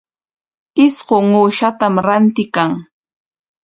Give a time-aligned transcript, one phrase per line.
[0.85, 2.71] Isqun uushatam rantiykan.